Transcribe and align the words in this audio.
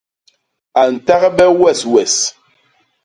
A 0.79 0.83
ntagbe 0.93 1.45
weswes! 1.59 2.15